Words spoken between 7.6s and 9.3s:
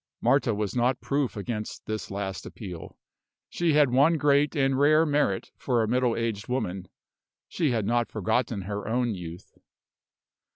had not forgotten her own